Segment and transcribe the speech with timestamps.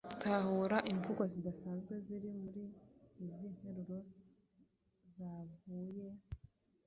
[0.21, 2.63] Tahura imvugo zidasanzwe ziri muri
[3.23, 3.97] izi nteruro
[5.15, 6.07] zavuye